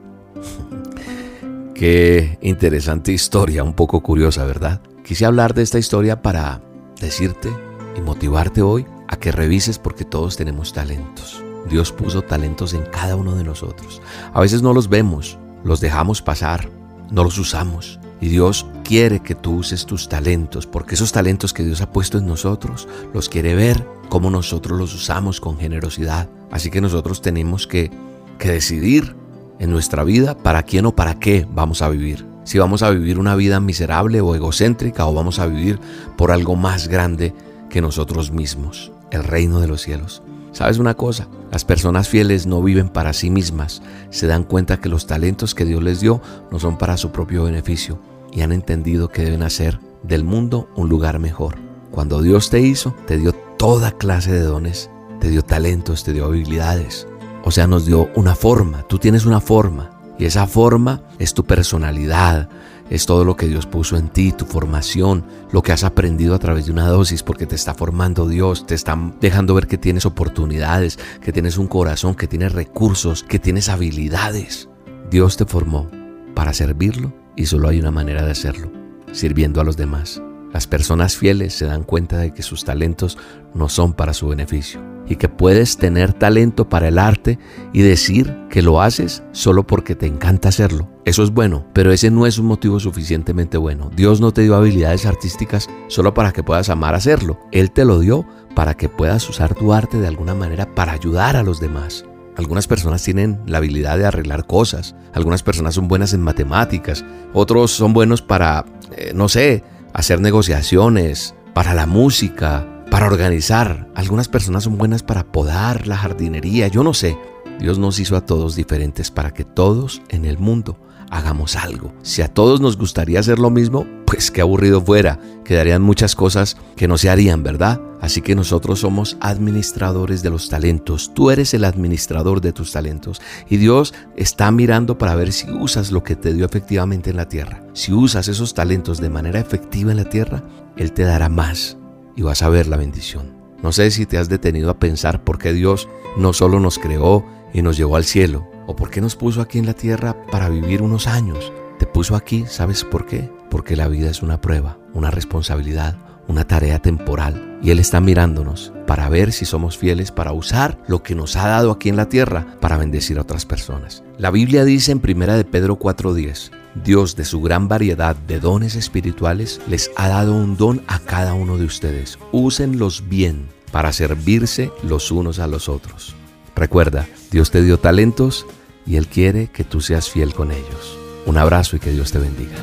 Qué 1.80 2.38
interesante 2.42 3.14
historia, 3.14 3.64
un 3.64 3.72
poco 3.72 4.02
curiosa, 4.04 4.44
¿verdad? 4.44 4.82
Quise 5.02 5.26
hablar 5.26 5.54
de 5.54 5.62
esta 5.62 5.80
historia 5.80 6.22
para 6.22 6.62
decirte 7.00 7.50
y 7.96 8.02
motivarte 8.02 8.62
hoy 8.62 8.86
a 9.08 9.16
que 9.16 9.32
revises 9.32 9.80
porque 9.80 10.04
todos 10.04 10.36
tenemos 10.36 10.74
talentos. 10.74 11.42
Dios 11.70 11.94
puso 11.94 12.22
talentos 12.22 12.74
en 12.74 12.82
cada 12.82 13.16
uno 13.16 13.34
de 13.34 13.46
nosotros. 13.46 14.02
A 14.34 14.42
veces 14.42 14.62
no 14.62 14.74
los 14.74 14.90
vemos, 14.90 15.38
los 15.64 15.80
dejamos 15.80 16.22
pasar, 16.22 16.70
no 17.12 17.24
los 17.24 17.38
usamos. 17.38 17.98
Y 18.20 18.28
Dios 18.28 18.66
quiere 18.84 19.22
que 19.22 19.36
tú 19.36 19.54
uses 19.54 19.86
tus 19.86 20.10
talentos, 20.10 20.68
porque 20.68 20.96
esos 20.96 21.14
talentos 21.14 21.54
que 21.54 21.64
Dios 21.64 21.80
ha 21.80 21.94
puesto 21.94 22.18
en 22.18 22.28
nosotros, 22.28 22.90
los 23.14 23.30
quiere 23.30 23.56
ver 23.56 23.88
como 24.10 24.30
nosotros 24.30 24.78
los 24.78 24.94
usamos 24.94 25.40
con 25.40 25.58
generosidad. 25.58 26.28
Así 26.52 26.72
que 26.72 26.82
nosotros 26.82 27.22
tenemos 27.22 27.68
que, 27.68 27.90
que 28.38 28.52
decidir 28.52 29.16
en 29.60 29.70
nuestra 29.72 30.04
vida 30.04 30.38
para 30.38 30.64
quién 30.64 30.86
o 30.86 30.96
para 30.96 31.16
qué 31.16 31.48
vamos 31.54 31.82
a 31.82 31.90
vivir. 31.90 32.26
Si 32.44 32.58
vamos 32.58 32.82
a 32.82 32.90
vivir 32.90 33.20
una 33.20 33.36
vida 33.36 33.60
miserable 33.60 34.22
o 34.22 34.34
egocéntrica 34.34 35.06
o 35.06 35.14
vamos 35.14 35.40
a 35.40 35.48
vivir 35.48 35.80
por 36.18 36.32
algo 36.32 36.56
más 36.56 36.88
grande 36.88 37.34
que 37.70 37.82
nosotros 37.82 38.32
mismos, 38.32 38.92
el 39.12 39.24
reino 39.24 39.60
de 39.60 39.68
los 39.68 39.82
cielos. 39.82 40.24
¿Sabes 40.52 40.80
una 40.80 40.96
cosa? 40.96 41.28
Las 41.52 41.64
personas 41.64 42.10
fieles 42.10 42.48
no 42.48 42.64
viven 42.64 42.90
para 42.90 43.14
sí 43.14 43.30
mismas, 43.30 43.84
se 44.10 44.26
dan 44.26 44.44
cuenta 44.44 44.80
que 44.80 44.90
los 44.90 45.06
talentos 45.06 45.54
que 45.54 45.66
Dios 45.66 45.84
les 45.84 46.00
dio 46.00 46.22
no 46.52 46.60
son 46.60 46.78
para 46.78 46.98
su 46.98 47.12
propio 47.12 47.44
beneficio 47.44 48.00
y 48.32 48.42
han 48.42 48.52
entendido 48.52 49.10
que 49.10 49.24
deben 49.24 49.44
hacer 49.44 49.80
del 50.04 50.24
mundo 50.24 50.70
un 50.76 50.90
lugar 50.90 51.20
mejor. 51.20 51.58
Cuando 51.92 52.22
Dios 52.22 52.50
te 52.50 52.62
hizo, 52.62 52.96
te 53.06 53.18
dio 53.18 53.34
toda 53.34 53.92
clase 53.92 54.32
de 54.32 54.42
dones, 54.42 54.90
te 55.20 55.30
dio 55.30 55.44
talentos, 55.44 56.04
te 56.04 56.14
dio 56.14 56.26
habilidades. 56.26 57.08
O 57.50 57.52
sea, 57.52 57.66
nos 57.66 57.88
dio 57.88 58.12
una 58.14 58.36
forma, 58.36 58.84
tú 58.84 59.00
tienes 59.00 59.26
una 59.26 59.42
forma 59.42 59.90
y 60.20 60.26
esa 60.26 60.46
forma 60.46 61.02
es 61.18 61.34
tu 61.34 61.46
personalidad, 61.46 62.48
es 62.92 63.08
todo 63.08 63.26
lo 63.26 63.36
que 63.36 63.48
Dios 63.48 63.66
puso 63.66 63.98
en 63.98 64.10
ti, 64.10 64.32
tu 64.32 64.46
formación, 64.46 65.26
lo 65.52 65.64
que 65.64 65.72
has 65.72 65.84
aprendido 65.84 66.36
a 66.36 66.38
través 66.38 66.68
de 66.68 66.72
una 66.72 66.88
dosis, 66.88 67.24
porque 67.24 67.48
te 67.48 67.56
está 67.56 67.74
formando 67.74 68.28
Dios, 68.28 68.68
te 68.68 68.76
está 68.76 68.96
dejando 69.20 69.56
ver 69.56 69.66
que 69.66 69.80
tienes 69.80 70.06
oportunidades, 70.06 71.00
que 71.24 71.34
tienes 71.34 71.58
un 71.58 71.66
corazón, 71.66 72.14
que 72.14 72.28
tienes 72.28 72.52
recursos, 72.52 73.24
que 73.24 73.40
tienes 73.40 73.68
habilidades. 73.68 74.70
Dios 75.10 75.36
te 75.36 75.46
formó 75.46 75.90
para 76.36 76.54
servirlo 76.54 77.12
y 77.36 77.48
solo 77.48 77.68
hay 77.68 77.80
una 77.80 77.90
manera 77.90 78.24
de 78.24 78.32
hacerlo, 78.34 78.72
sirviendo 79.12 79.60
a 79.60 79.64
los 79.64 79.76
demás. 79.76 80.22
Las 80.54 80.68
personas 80.68 81.18
fieles 81.18 81.56
se 81.56 81.66
dan 81.66 81.82
cuenta 81.82 82.20
de 82.20 82.32
que 82.32 82.44
sus 82.44 82.64
talentos 82.64 83.18
no 83.56 83.70
son 83.70 83.94
para 83.94 84.14
su 84.14 84.28
beneficio 84.28 84.99
y 85.10 85.16
que 85.16 85.28
puedes 85.28 85.78
tener 85.78 86.14
talento 86.14 86.70
para 86.70 86.88
el 86.88 87.00
arte 87.00 87.40
y 87.74 87.82
decir 87.82 88.38
que 88.50 88.62
lo 88.62 88.82
haces 88.82 89.24
solo 89.32 89.66
porque 89.66 89.96
te 89.96 90.06
encanta 90.06 90.50
hacerlo. 90.50 90.88
Eso 91.04 91.24
es 91.24 91.32
bueno, 91.32 91.66
pero 91.74 91.92
ese 91.92 92.12
no 92.12 92.28
es 92.28 92.38
un 92.38 92.46
motivo 92.46 92.80
suficientemente 92.80 93.58
bueno. 93.58 93.90
Dios 93.96 94.22
no 94.22 94.32
te 94.32 94.44
dio 94.44 94.56
habilidades 94.56 95.08
artísticas 95.08 95.68
solo 95.88 96.14
para 96.14 96.32
que 96.32 96.44
puedas 96.44 96.70
amar 96.70 96.94
hacerlo. 96.94 97.40
Él 97.52 97.72
te 97.72 97.84
lo 97.84 98.00
dio 98.00 98.26
para 98.56 98.76
que 98.76 98.88
puedas 98.88 99.28
usar 99.28 99.56
tu 99.56 99.74
arte 99.74 100.00
de 100.00 100.08
alguna 100.08 100.36
manera 100.36 100.74
para 100.76 100.94
ayudar 100.94 101.36
a 101.36 101.44
los 101.44 101.60
demás. 101.60 102.06
Algunas 102.38 102.68
personas 102.68 103.04
tienen 103.04 103.42
la 103.48 103.58
habilidad 103.58 103.98
de 103.98 104.06
arreglar 104.06 104.46
cosas, 104.46 104.96
algunas 105.14 105.44
personas 105.44 105.76
son 105.76 105.90
buenas 105.90 106.14
en 106.14 106.22
matemáticas, 106.22 107.04
otros 107.34 107.72
son 107.72 107.92
buenos 107.92 108.22
para, 108.22 108.64
eh, 108.96 109.12
no 109.14 109.28
sé, 109.28 109.64
hacer 109.94 110.22
negociaciones, 110.22 111.36
para 111.54 111.74
la 111.74 111.86
música, 111.86 112.66
para 112.90 113.08
organizar. 113.08 113.88
Algunas 113.96 114.28
personas 114.28 114.64
son 114.64 114.78
buenas 114.78 115.04
para 115.04 115.32
podar 115.32 115.88
la 115.88 115.98
jardinería, 115.98 116.68
yo 116.68 116.84
no 116.84 116.94
sé. 116.94 117.18
Dios 117.60 117.78
nos 117.78 118.00
hizo 118.00 118.16
a 118.16 118.26
todos 118.26 118.56
diferentes 118.56 119.12
para 119.12 119.32
que 119.32 119.44
todos 119.44 120.02
en 120.10 120.26
el 120.26 120.38
mundo 120.38 120.80
hagamos 121.12 121.56
algo. 121.56 121.94
Si 122.04 122.22
a 122.22 122.28
todos 122.28 122.62
nos 122.62 122.78
gustaría 122.78 123.20
hacer 123.20 123.40
lo 123.40 123.50
mismo, 123.50 123.86
pues 124.06 124.32
qué 124.32 124.42
aburrido 124.42 124.82
fuera. 124.82 125.20
Quedarían 125.44 125.82
muchas 125.82 126.16
cosas 126.16 126.58
que 126.76 126.88
no 126.88 126.98
se 126.98 127.10
harían, 127.10 127.44
¿verdad? 127.44 127.82
Así 128.00 128.22
que 128.22 128.36
nosotros 128.36 128.80
somos 128.80 129.18
administradores 129.20 130.22
de 130.22 130.30
los 130.30 130.48
talentos. 130.50 131.12
Tú 131.14 131.32
eres 131.32 131.54
el 131.54 131.66
administrador 131.66 132.40
de 132.40 132.54
tus 132.54 132.72
talentos. 132.72 133.22
Y 133.50 133.58
Dios 133.58 133.94
está 134.16 134.52
mirando 134.52 134.98
para 134.98 135.16
ver 135.16 135.34
si 135.34 135.52
usas 135.52 135.92
lo 135.92 136.04
que 136.04 136.16
te 136.16 136.34
dio 136.34 136.46
efectivamente 136.46 137.10
en 137.10 137.18
la 137.18 137.28
tierra. 137.28 137.62
Si 137.74 137.92
usas 137.92 138.28
esos 138.30 138.54
talentos 138.54 139.02
de 139.02 139.10
manera 139.10 139.40
efectiva 139.40 139.92
en 139.92 139.98
la 139.98 140.06
tierra, 140.06 140.44
Él 140.78 140.94
te 140.94 141.04
dará 141.04 141.28
más 141.28 141.79
y 142.20 142.22
vas 142.22 142.44
a 142.44 142.50
ver 142.50 142.68
la 142.68 142.76
bendición. 142.76 143.34
No 143.64 143.72
sé 143.72 143.92
si 143.92 144.06
te 144.06 144.18
has 144.18 144.28
detenido 144.28 144.70
a 144.70 144.78
pensar 144.78 145.24
por 145.24 145.40
qué 145.40 145.54
Dios 145.54 145.88
no 146.18 146.34
solo 146.34 146.60
nos 146.60 146.78
creó 146.78 147.26
y 147.54 147.62
nos 147.62 147.78
llevó 147.78 147.96
al 147.96 148.04
cielo, 148.04 148.46
o 148.68 148.76
por 148.76 148.90
qué 148.90 149.00
nos 149.00 149.16
puso 149.16 149.40
aquí 149.40 149.58
en 149.58 149.66
la 149.66 149.74
tierra 149.74 150.26
para 150.30 150.50
vivir 150.50 150.82
unos 150.82 151.08
años. 151.08 151.54
Te 151.80 151.86
puso 151.86 152.18
aquí, 152.18 152.44
¿sabes 152.46 152.84
por 152.84 153.06
qué? 153.06 153.32
Porque 153.50 153.78
la 153.78 153.88
vida 153.88 154.10
es 154.10 154.22
una 154.22 154.42
prueba, 154.42 154.78
una 154.94 155.12
responsabilidad, 155.12 155.96
una 156.28 156.46
tarea 156.46 156.80
temporal 156.80 157.58
y 157.64 157.72
Él 157.72 157.80
está 157.80 158.02
mirándonos 158.02 158.74
para 158.86 159.08
ver 159.08 159.32
si 159.32 159.46
somos 159.46 159.78
fieles 159.78 160.12
para 160.12 160.34
usar 160.34 160.78
lo 160.88 161.04
que 161.04 161.16
nos 161.16 161.38
ha 161.38 161.48
dado 161.48 161.72
aquí 161.72 161.88
en 161.88 161.96
la 161.96 162.10
tierra 162.10 162.58
para 162.60 162.78
bendecir 162.78 163.18
a 163.18 163.22
otras 163.22 163.46
personas. 163.46 164.04
La 164.18 164.30
Biblia 164.30 164.66
dice 164.66 164.92
en 164.92 165.02
1 165.02 165.38
de 165.38 165.46
Pedro 165.46 165.80
4:10, 165.80 166.52
Dios 166.84 167.16
de 167.16 167.26
su 167.26 167.42
gran 167.42 167.68
variedad 167.68 168.16
de 168.16 168.40
dones 168.40 168.76
espirituales 168.76 169.60
les 169.68 169.92
ha 169.96 170.08
dado 170.08 170.34
un 170.34 170.58
don 170.58 170.82
a 170.88 171.00
cada 171.00 171.34
uno 171.34 171.58
de 171.58 171.66
ustedes. 171.66 172.18
Úsenlos 172.32 173.10
bien 173.10 173.50
para 173.72 173.94
servirse 173.94 174.72
los 174.84 175.12
unos 175.12 175.40
a 175.40 175.48
los 175.48 175.70
otros. 175.70 176.16
Recuerda, 176.56 177.08
Dios 177.32 177.52
te 177.52 177.62
dio 177.62 177.80
talentos 177.80 178.46
y 178.86 178.96
Él 178.96 179.08
quiere 179.08 179.48
que 179.48 179.64
tú 179.64 179.82
seas 179.82 180.10
fiel 180.10 180.34
con 180.34 180.52
ellos. 180.52 180.98
Un 181.26 181.38
abrazo 181.38 181.76
y 181.76 181.80
que 181.80 181.92
Dios 181.92 182.12
te 182.12 182.20
bendiga. 182.20 182.56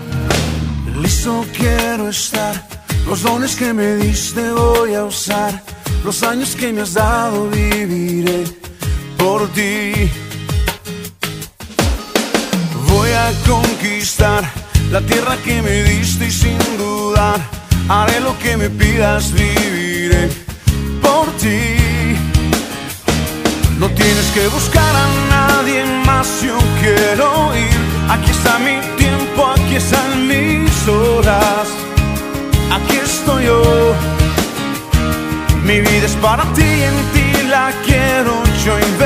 Listo 1.01 1.45
quiero 1.57 2.09
estar, 2.09 2.69
los 3.07 3.23
dones 3.23 3.55
que 3.55 3.73
me 3.73 3.97
diste 3.97 4.51
voy 4.51 4.95
a 4.95 5.05
usar, 5.05 5.63
los 6.05 6.23
años 6.23 6.57
que 6.57 6.73
me 6.73 6.81
has 6.81 6.95
dado 6.95 7.49
viviré 7.51 8.45
por 9.19 9.47
ti 9.49 10.11
a 13.15 13.33
conquistar 13.47 14.43
la 14.91 15.01
tierra 15.01 15.37
que 15.45 15.63
me 15.63 15.83
diste 15.83 16.27
y 16.27 16.31
sin 16.31 16.59
dudar 16.79 17.41
haré 17.89 18.21
lo 18.21 18.39
que 18.39 18.57
me 18.57 18.71
pidas, 18.71 19.33
viviré 19.33 20.29
por 21.01 21.27
ti. 21.37 21.77
No 23.79 23.89
tienes 23.91 24.27
que 24.35 24.49
buscar 24.49 24.97
a 24.97 25.07
nadie 25.29 25.85
más, 26.05 26.43
yo 26.43 26.59
quiero 26.81 27.55
ir. 27.57 27.79
Aquí 28.11 28.31
está 28.31 28.59
mi 28.59 28.79
tiempo, 28.97 29.47
aquí 29.47 29.77
están 29.77 30.27
mis 30.27 30.89
horas. 30.89 31.69
Aquí 32.73 32.97
estoy 32.97 33.45
yo. 33.45 33.95
Mi 35.65 35.81
vida 35.81 36.07
es 36.07 36.17
para 36.17 36.45
ti, 36.55 36.63
en 36.63 36.97
ti 37.13 37.49
la 37.49 37.73
quiero 37.85 38.43
yo 38.65 38.79
invertir. 38.79 39.06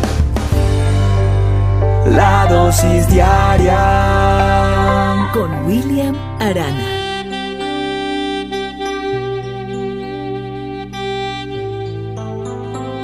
La 2.05 2.47
dosis 2.49 3.07
diaria 3.09 3.79
con 5.33 5.65
William 5.65 6.15
Arana. 6.39 6.87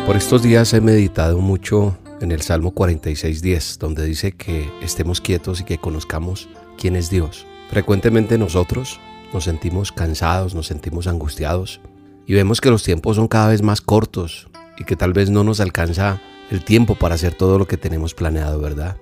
Por 0.06 0.16
estos 0.16 0.42
días 0.42 0.74
he 0.74 0.82
meditado 0.82 1.38
mucho 1.38 1.98
en 2.22 2.32
el 2.32 2.42
Salmo 2.42 2.74
46.10, 2.74 3.78
donde 3.78 4.04
dice 4.04 4.32
que 4.32 4.70
estemos 4.82 5.22
quietos 5.22 5.62
y 5.62 5.64
que 5.64 5.78
conozcamos 5.78 6.50
quién 6.78 6.96
es 6.96 7.10
Dios. 7.10 7.46
Frecuentemente 7.70 8.38
nosotros 8.38 9.00
nos 9.32 9.44
sentimos 9.44 9.92
cansados, 9.92 10.56
nos 10.56 10.68
sentimos 10.68 11.06
angustiados 11.08 11.82
y 12.26 12.34
vemos 12.34 12.62
que 12.62 12.72
los 12.72 12.84
tiempos 12.84 13.18
son 13.18 13.28
cada 13.28 13.50
vez 13.50 13.62
más 13.62 13.82
cortos 13.82 14.50
y 14.78 14.86
que 14.86 14.96
tal 14.96 15.14
vez 15.14 15.30
no 15.30 15.44
nos 15.44 15.60
alcanza 15.60 16.20
el 16.50 16.64
tiempo 16.64 16.96
para 16.96 17.16
hacer 17.16 17.34
todo 17.34 17.58
lo 17.58 17.68
que 17.68 17.78
tenemos 17.78 18.14
planeado, 18.14 18.60
¿verdad? 18.60 18.98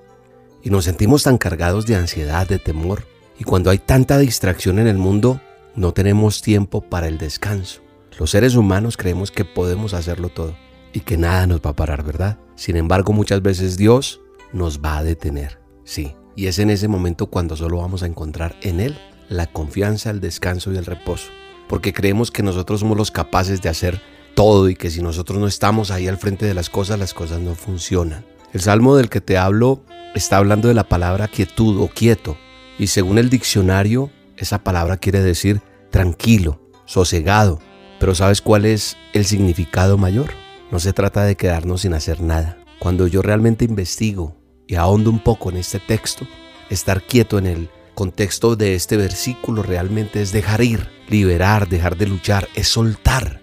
Y 0.63 0.69
nos 0.69 0.85
sentimos 0.85 1.23
tan 1.23 1.37
cargados 1.37 1.85
de 1.85 1.95
ansiedad, 1.95 2.47
de 2.47 2.59
temor. 2.59 3.05
Y 3.39 3.43
cuando 3.43 3.69
hay 3.69 3.77
tanta 3.77 4.17
distracción 4.17 4.79
en 4.79 4.87
el 4.87 4.97
mundo, 4.97 5.39
no 5.75 5.93
tenemos 5.93 6.41
tiempo 6.41 6.81
para 6.81 7.07
el 7.07 7.17
descanso. 7.17 7.81
Los 8.17 8.31
seres 8.31 8.55
humanos 8.55 8.97
creemos 8.97 9.29
que 9.29 9.45
podemos 9.45 9.93
hacerlo 9.93 10.29
todo 10.29 10.55
y 10.93 11.01
que 11.01 11.17
nada 11.17 11.45
nos 11.47 11.59
va 11.59 11.71
a 11.71 11.75
parar, 11.75 12.03
¿verdad? 12.03 12.39
Sin 12.55 12.77
embargo, 12.77 13.11
muchas 13.11 13.41
veces 13.41 13.77
Dios 13.77 14.21
nos 14.53 14.79
va 14.79 14.97
a 14.97 15.03
detener, 15.03 15.59
sí. 15.83 16.15
Y 16.37 16.47
es 16.47 16.59
en 16.59 16.69
ese 16.69 16.87
momento 16.87 17.27
cuando 17.27 17.55
solo 17.55 17.77
vamos 17.77 18.03
a 18.03 18.07
encontrar 18.07 18.55
en 18.61 18.79
Él 18.79 18.97
la 19.29 19.47
confianza, 19.47 20.09
el 20.09 20.21
descanso 20.21 20.71
y 20.71 20.77
el 20.77 20.85
reposo. 20.85 21.29
Porque 21.67 21.93
creemos 21.93 22.31
que 22.31 22.43
nosotros 22.43 22.81
somos 22.81 22.97
los 22.97 23.11
capaces 23.11 23.61
de 23.61 23.69
hacer 23.69 24.01
todo 24.35 24.69
y 24.69 24.75
que 24.75 24.91
si 24.91 25.01
nosotros 25.01 25.39
no 25.39 25.47
estamos 25.47 25.89
ahí 25.89 26.07
al 26.07 26.17
frente 26.17 26.45
de 26.45 26.53
las 26.53 26.69
cosas, 26.69 26.99
las 26.99 27.13
cosas 27.13 27.39
no 27.39 27.55
funcionan. 27.55 28.25
El 28.53 28.61
salmo 28.61 28.95
del 28.95 29.09
que 29.09 29.21
te 29.21 29.37
hablo 29.37 29.81
está 30.13 30.37
hablando 30.37 30.67
de 30.67 30.73
la 30.73 30.87
palabra 30.87 31.27
quietud 31.27 31.81
o 31.81 31.87
quieto. 31.87 32.37
Y 32.77 32.87
según 32.87 33.17
el 33.17 33.29
diccionario, 33.29 34.11
esa 34.37 34.63
palabra 34.63 34.97
quiere 34.97 35.21
decir 35.21 35.61
tranquilo, 35.89 36.61
sosegado. 36.85 37.59
Pero 37.99 38.13
¿sabes 38.13 38.41
cuál 38.41 38.65
es 38.65 38.97
el 39.13 39.25
significado 39.25 39.97
mayor? 39.97 40.31
No 40.71 40.79
se 40.79 40.93
trata 40.93 41.23
de 41.23 41.35
quedarnos 41.35 41.81
sin 41.81 41.93
hacer 41.93 42.21
nada. 42.21 42.57
Cuando 42.79 43.07
yo 43.07 43.21
realmente 43.21 43.65
investigo 43.65 44.35
y 44.67 44.75
ahondo 44.75 45.09
un 45.09 45.19
poco 45.19 45.49
en 45.49 45.57
este 45.57 45.79
texto, 45.79 46.27
estar 46.69 47.01
quieto 47.01 47.37
en 47.37 47.47
el 47.47 47.69
contexto 47.93 48.55
de 48.55 48.75
este 48.75 48.97
versículo 48.97 49.63
realmente 49.63 50.21
es 50.21 50.31
dejar 50.31 50.61
ir, 50.61 50.89
liberar, 51.07 51.69
dejar 51.69 51.97
de 51.97 52.07
luchar, 52.07 52.49
es 52.55 52.67
soltar, 52.67 53.41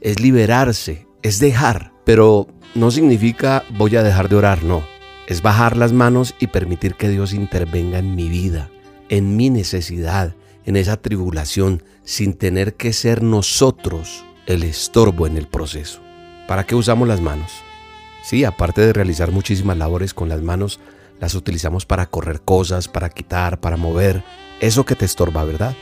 es 0.00 0.20
liberarse, 0.20 1.06
es 1.22 1.38
dejar. 1.38 1.92
Pero 2.04 2.48
no 2.74 2.90
significa 2.90 3.64
voy 3.70 3.96
a 3.96 4.02
dejar 4.02 4.28
de 4.28 4.36
orar, 4.36 4.62
no. 4.62 4.84
Es 5.26 5.42
bajar 5.42 5.76
las 5.76 5.92
manos 5.92 6.34
y 6.38 6.46
permitir 6.46 6.94
que 6.94 7.08
Dios 7.08 7.32
intervenga 7.32 7.98
en 7.98 8.14
mi 8.14 8.28
vida, 8.28 8.70
en 9.08 9.36
mi 9.36 9.50
necesidad, 9.50 10.36
en 10.64 10.76
esa 10.76 10.96
tribulación, 10.96 11.82
sin 12.04 12.34
tener 12.34 12.74
que 12.74 12.92
ser 12.92 13.22
nosotros 13.22 14.24
el 14.46 14.62
estorbo 14.62 15.26
en 15.26 15.36
el 15.36 15.48
proceso. 15.48 16.00
¿Para 16.46 16.64
qué 16.64 16.76
usamos 16.76 17.08
las 17.08 17.20
manos? 17.20 17.50
Sí, 18.22 18.44
aparte 18.44 18.80
de 18.80 18.92
realizar 18.92 19.32
muchísimas 19.32 19.76
labores 19.76 20.14
con 20.14 20.28
las 20.28 20.42
manos, 20.42 20.78
las 21.20 21.34
utilizamos 21.34 21.86
para 21.86 22.06
correr 22.06 22.40
cosas, 22.40 22.88
para 22.88 23.08
quitar, 23.08 23.60
para 23.60 23.76
mover. 23.76 24.22
Eso 24.60 24.84
que 24.84 24.94
te 24.94 25.04
estorba, 25.04 25.44
¿verdad? 25.44 25.74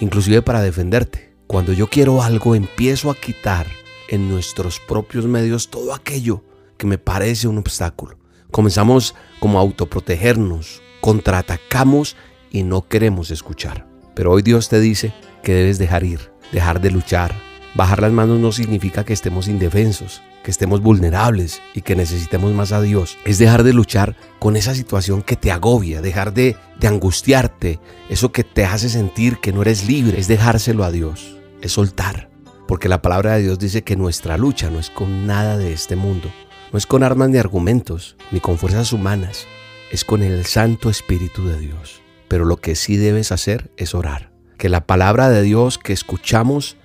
Inclusive 0.00 0.42
para 0.42 0.62
defenderte. 0.62 1.31
Cuando 1.52 1.74
yo 1.74 1.86
quiero 1.86 2.22
algo, 2.22 2.54
empiezo 2.54 3.10
a 3.10 3.14
quitar 3.14 3.66
en 4.08 4.26
nuestros 4.30 4.80
propios 4.80 5.26
medios 5.26 5.68
todo 5.68 5.92
aquello 5.92 6.42
que 6.78 6.86
me 6.86 6.96
parece 6.96 7.46
un 7.46 7.58
obstáculo. 7.58 8.16
Comenzamos 8.50 9.14
como 9.38 9.58
a 9.58 9.60
autoprotegernos, 9.60 10.80
contraatacamos 11.02 12.16
y 12.50 12.62
no 12.62 12.88
queremos 12.88 13.30
escuchar. 13.30 13.86
Pero 14.14 14.32
hoy 14.32 14.40
Dios 14.40 14.70
te 14.70 14.80
dice 14.80 15.12
que 15.42 15.52
debes 15.52 15.78
dejar 15.78 16.04
ir, 16.04 16.32
dejar 16.52 16.80
de 16.80 16.90
luchar, 16.90 17.34
Bajar 17.74 18.02
las 18.02 18.12
manos 18.12 18.38
no 18.38 18.52
significa 18.52 19.02
que 19.02 19.14
estemos 19.14 19.48
indefensos, 19.48 20.20
que 20.44 20.50
estemos 20.50 20.82
vulnerables 20.82 21.62
y 21.74 21.80
que 21.80 21.96
necesitemos 21.96 22.52
más 22.52 22.70
a 22.72 22.82
Dios. 22.82 23.16
Es 23.24 23.38
dejar 23.38 23.62
de 23.62 23.72
luchar 23.72 24.14
con 24.38 24.56
esa 24.56 24.74
situación 24.74 25.22
que 25.22 25.36
te 25.36 25.50
agobia, 25.50 26.02
dejar 26.02 26.34
de, 26.34 26.56
de 26.78 26.88
angustiarte, 26.88 27.80
eso 28.10 28.30
que 28.30 28.44
te 28.44 28.66
hace 28.66 28.90
sentir 28.90 29.38
que 29.38 29.54
no 29.54 29.62
eres 29.62 29.86
libre, 29.86 30.20
es 30.20 30.28
dejárselo 30.28 30.84
a 30.84 30.90
Dios, 30.90 31.38
es 31.62 31.72
soltar. 31.72 32.30
Porque 32.68 32.88
la 32.88 33.02
palabra 33.02 33.34
de 33.34 33.42
Dios 33.42 33.58
dice 33.58 33.82
que 33.82 33.96
nuestra 33.96 34.36
lucha 34.36 34.70
no 34.70 34.78
es 34.78 34.90
con 34.90 35.26
nada 35.26 35.56
de 35.56 35.72
este 35.72 35.96
mundo, 35.96 36.30
no 36.72 36.78
es 36.78 36.86
con 36.86 37.02
armas 37.02 37.28
ni 37.30 37.38
argumentos, 37.38 38.16
ni 38.30 38.40
con 38.40 38.58
fuerzas 38.58 38.92
humanas, 38.92 39.46
es 39.90 40.04
con 40.04 40.22
el 40.22 40.44
Santo 40.46 40.90
Espíritu 40.90 41.46
de 41.46 41.58
Dios. 41.58 42.02
Pero 42.28 42.44
lo 42.44 42.56
que 42.56 42.74
sí 42.74 42.96
debes 42.96 43.32
hacer 43.32 43.70
es 43.76 43.94
orar. 43.94 44.32
Que 44.56 44.68
la 44.68 44.86
palabra 44.86 45.28
de 45.28 45.42
Dios 45.42 45.78
que 45.78 45.92
escuchamos 45.92 46.76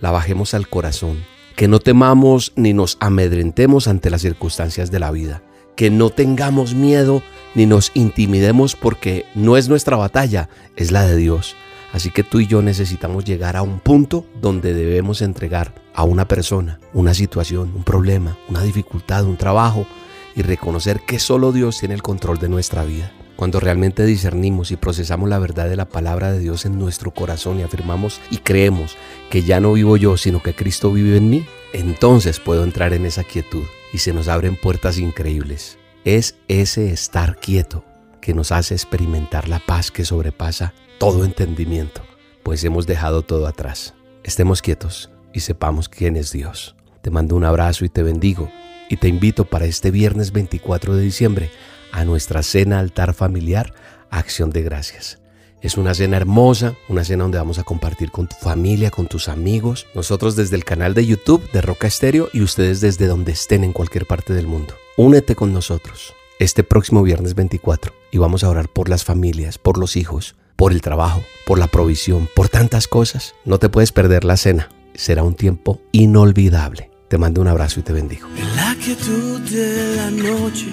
la 0.00 0.10
bajemos 0.10 0.54
al 0.54 0.68
corazón, 0.68 1.24
que 1.54 1.68
no 1.68 1.78
temamos 1.78 2.52
ni 2.56 2.72
nos 2.72 2.96
amedrentemos 3.00 3.88
ante 3.88 4.10
las 4.10 4.22
circunstancias 4.22 4.90
de 4.90 4.98
la 4.98 5.10
vida, 5.10 5.42
que 5.76 5.90
no 5.90 6.10
tengamos 6.10 6.74
miedo 6.74 7.22
ni 7.54 7.66
nos 7.66 7.92
intimidemos 7.94 8.74
porque 8.74 9.26
no 9.34 9.56
es 9.56 9.68
nuestra 9.68 9.96
batalla, 9.96 10.48
es 10.76 10.90
la 10.90 11.06
de 11.06 11.16
Dios. 11.16 11.56
Así 11.92 12.10
que 12.10 12.22
tú 12.22 12.40
y 12.40 12.46
yo 12.46 12.62
necesitamos 12.62 13.24
llegar 13.24 13.56
a 13.56 13.62
un 13.62 13.78
punto 13.78 14.26
donde 14.40 14.74
debemos 14.74 15.22
entregar 15.22 15.74
a 15.94 16.04
una 16.04 16.28
persona, 16.28 16.78
una 16.92 17.14
situación, 17.14 17.72
un 17.74 17.84
problema, 17.84 18.36
una 18.48 18.62
dificultad, 18.62 19.24
un 19.24 19.36
trabajo 19.36 19.86
y 20.34 20.42
reconocer 20.42 21.00
que 21.00 21.18
solo 21.18 21.52
Dios 21.52 21.78
tiene 21.78 21.94
el 21.94 22.02
control 22.02 22.38
de 22.38 22.48
nuestra 22.48 22.84
vida. 22.84 23.12
Cuando 23.36 23.60
realmente 23.60 24.04
discernimos 24.04 24.70
y 24.70 24.76
procesamos 24.76 25.28
la 25.28 25.38
verdad 25.38 25.68
de 25.68 25.76
la 25.76 25.88
palabra 25.88 26.32
de 26.32 26.38
Dios 26.38 26.64
en 26.64 26.78
nuestro 26.78 27.10
corazón 27.10 27.60
y 27.60 27.62
afirmamos 27.62 28.20
y 28.30 28.38
creemos 28.38 28.96
que 29.30 29.42
ya 29.42 29.60
no 29.60 29.74
vivo 29.74 29.96
yo, 29.96 30.16
sino 30.16 30.42
que 30.42 30.54
Cristo 30.54 30.92
vive 30.92 31.18
en 31.18 31.30
mí, 31.30 31.46
entonces 31.72 32.40
puedo 32.40 32.64
entrar 32.64 32.94
en 32.94 33.04
esa 33.04 33.24
quietud 33.24 33.64
y 33.92 33.98
se 33.98 34.14
nos 34.14 34.28
abren 34.28 34.56
puertas 34.56 34.98
increíbles. 34.98 35.78
Es 36.04 36.36
ese 36.48 36.90
estar 36.92 37.36
quieto 37.36 37.84
que 38.26 38.34
nos 38.34 38.50
hace 38.50 38.74
experimentar 38.74 39.46
la 39.46 39.60
paz 39.60 39.92
que 39.92 40.04
sobrepasa 40.04 40.74
todo 40.98 41.24
entendimiento, 41.24 42.02
pues 42.42 42.64
hemos 42.64 42.84
dejado 42.84 43.22
todo 43.22 43.46
atrás. 43.46 43.94
Estemos 44.24 44.62
quietos 44.62 45.12
y 45.32 45.38
sepamos 45.38 45.88
quién 45.88 46.16
es 46.16 46.32
Dios. 46.32 46.74
Te 47.02 47.10
mando 47.10 47.36
un 47.36 47.44
abrazo 47.44 47.84
y 47.84 47.88
te 47.88 48.02
bendigo 48.02 48.50
y 48.90 48.96
te 48.96 49.06
invito 49.06 49.44
para 49.44 49.66
este 49.66 49.92
viernes 49.92 50.32
24 50.32 50.96
de 50.96 51.04
diciembre 51.04 51.52
a 51.92 52.04
nuestra 52.04 52.42
cena 52.42 52.80
altar 52.80 53.14
familiar 53.14 53.72
Acción 54.10 54.50
de 54.50 54.64
Gracias. 54.64 55.20
Es 55.62 55.76
una 55.76 55.94
cena 55.94 56.16
hermosa, 56.16 56.74
una 56.88 57.04
cena 57.04 57.22
donde 57.22 57.38
vamos 57.38 57.60
a 57.60 57.62
compartir 57.62 58.10
con 58.10 58.26
tu 58.26 58.34
familia, 58.34 58.90
con 58.90 59.06
tus 59.06 59.28
amigos, 59.28 59.86
nosotros 59.94 60.34
desde 60.34 60.56
el 60.56 60.64
canal 60.64 60.94
de 60.94 61.06
YouTube 61.06 61.48
de 61.52 61.60
Roca 61.60 61.86
Estéreo 61.86 62.28
y 62.32 62.42
ustedes 62.42 62.80
desde 62.80 63.06
donde 63.06 63.30
estén 63.30 63.62
en 63.62 63.72
cualquier 63.72 64.04
parte 64.04 64.34
del 64.34 64.48
mundo. 64.48 64.74
Únete 64.96 65.36
con 65.36 65.52
nosotros 65.52 66.12
este 66.38 66.62
próximo 66.62 67.02
viernes 67.02 67.34
24 67.34 67.92
y 68.10 68.18
vamos 68.18 68.44
a 68.44 68.48
orar 68.48 68.68
por 68.68 68.88
las 68.88 69.04
familias, 69.04 69.58
por 69.58 69.78
los 69.78 69.96
hijos, 69.96 70.36
por 70.56 70.72
el 70.72 70.80
trabajo, 70.80 71.22
por 71.46 71.58
la 71.58 71.66
provisión, 71.66 72.28
por 72.34 72.48
tantas 72.48 72.88
cosas. 72.88 73.34
No 73.44 73.58
te 73.58 73.68
puedes 73.68 73.92
perder 73.92 74.24
la 74.24 74.36
cena. 74.36 74.68
Será 74.94 75.22
un 75.22 75.34
tiempo 75.34 75.80
inolvidable. 75.92 76.90
Te 77.08 77.18
mando 77.18 77.40
un 77.40 77.48
abrazo 77.48 77.80
y 77.80 77.82
te 77.82 77.92
bendigo. 77.92 78.28
En 78.36 78.56
la 78.56 78.74
quietud 78.76 79.40
de 79.40 79.96
la 79.96 80.10
noche 80.10 80.66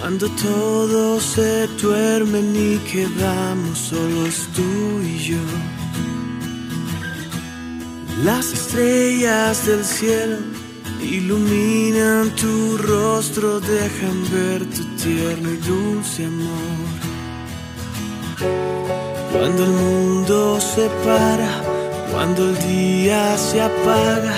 cuando 0.00 1.20
se 1.20 1.64
y 1.64 2.78
quedamos 2.90 3.92
tú 4.54 5.00
y 5.02 5.18
yo. 5.18 5.38
Las 8.24 8.52
estrellas 8.52 9.66
del 9.66 9.84
cielo 9.84 10.59
iluminan 11.02 12.30
tu 12.36 12.76
rostro, 12.78 13.60
dejan 13.60 14.18
ver 14.30 14.60
tu 14.66 14.84
tierno 14.96 15.50
y 15.50 15.56
dulce 15.56 16.24
amor. 16.26 16.88
Cuando 19.32 19.64
el 19.64 19.70
mundo 19.70 20.60
se 20.60 20.88
para, 21.04 21.50
cuando 22.12 22.50
el 22.50 22.58
día 22.58 23.36
se 23.38 23.60
apaga, 23.60 24.34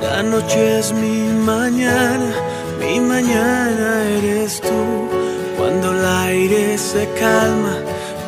la 0.00 0.22
noche 0.22 0.78
es 0.78 0.92
mi 0.92 1.28
mañana, 1.44 2.32
mi 2.80 3.00
mañana 3.00 4.04
eres 4.18 4.60
tú. 4.60 5.08
Cuando 5.56 5.92
el 5.92 6.04
aire 6.04 6.78
se 6.78 7.08
calma, 7.18 7.76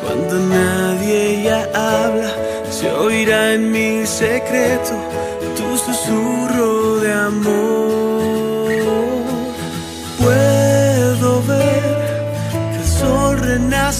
cuando 0.03 0.39
nadie 0.39 1.43
ya 1.43 1.61
habla, 1.73 2.31
se 2.69 2.91
oirá 2.91 3.53
en 3.53 3.71
mi 3.71 4.05
secreto 4.05 4.95
tu 5.55 5.77
susurro 5.77 6.99
de 6.99 7.13
amor. 7.13 7.68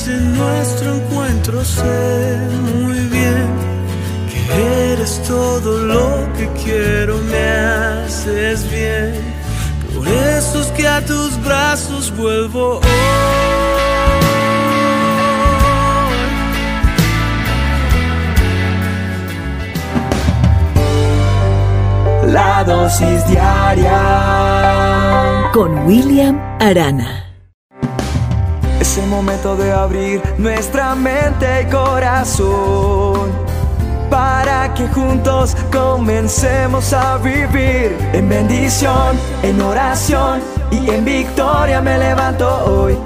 En 0.09 0.37
nuestro 0.37 0.95
encuentro, 0.95 1.63
sé 1.63 2.37
muy 2.73 2.99
bien 3.07 3.47
que 4.29 4.91
eres 4.93 5.21
todo 5.27 5.77
lo 5.79 6.33
que 6.33 6.47
quiero, 6.63 7.17
me 7.17 7.47
haces 7.49 8.69
bien. 8.69 9.13
Por 9.95 10.07
eso 10.07 10.61
es 10.61 10.67
que 10.67 10.87
a 10.87 11.05
tus 11.05 11.41
brazos 11.43 12.15
vuelvo 12.15 12.79
La 22.31 22.63
dosis 22.63 23.25
diaria 23.27 23.99
con 25.51 25.87
William 25.87 26.39
Arana. 26.59 27.28
Es 28.89 28.97
el 28.97 29.05
momento 29.05 29.55
de 29.55 29.71
abrir 29.71 30.19
nuestra 30.39 30.95
mente 30.95 31.61
y 31.61 31.65
corazón 31.69 33.29
para 34.09 34.73
que 34.73 34.87
juntos 34.87 35.55
comencemos 35.71 36.91
a 36.91 37.19
vivir 37.19 37.95
en 38.13 38.27
bendición, 38.27 39.15
en 39.43 39.61
oración 39.61 40.41
y 40.71 40.89
en 40.89 41.05
victoria 41.05 41.81
me 41.81 41.99
levanto 41.99 42.49
hoy. 42.65 42.97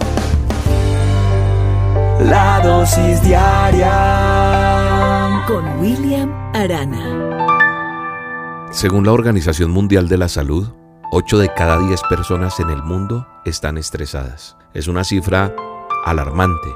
La 2.29 2.61
dosis 2.63 3.21
diaria 3.21 3.91
con 5.45 5.81
William 5.81 6.31
Arana. 6.55 7.03
Según 8.71 9.05
la 9.05 9.11
Organización 9.11 9.69
Mundial 9.71 10.07
de 10.07 10.17
la 10.17 10.29
Salud, 10.29 10.71
8 11.11 11.39
de 11.39 11.53
cada 11.53 11.77
10 11.77 12.03
personas 12.03 12.57
en 12.61 12.69
el 12.69 12.81
mundo 12.81 13.27
están 13.43 13.77
estresadas. 13.77 14.55
Es 14.73 14.87
una 14.87 15.03
cifra 15.03 15.53
alarmante. 16.03 16.69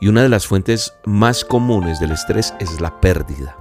Y 0.00 0.08
una 0.08 0.22
de 0.22 0.28
las 0.28 0.46
fuentes 0.46 0.94
más 1.04 1.44
comunes 1.44 2.00
del 2.00 2.12
estrés 2.12 2.54
es 2.60 2.80
la 2.80 3.00
pérdida. 3.00 3.56